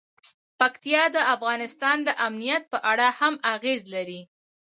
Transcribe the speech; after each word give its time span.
پکتیا 0.59 1.03
د 1.15 1.17
افغانستان 1.35 1.97
د 2.07 2.09
امنیت 2.27 2.63
په 2.73 2.77
اړه 2.91 3.07
هم 3.19 3.33
اغېز 3.53 3.81
لري. 3.93 4.21